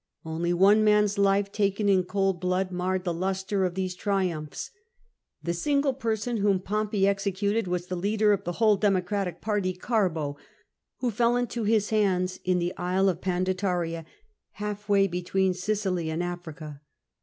[0.25, 4.71] Only one man's life taken in cold blood marred the lustre of these triumphs.
[5.43, 10.37] The single person whom Pompey executed was the leader of the whole Democratic party, Garbo,
[11.01, 14.03] who fell into his hands in the isle of Pandataria,
[14.53, 16.81] half way between Sicily and Africa.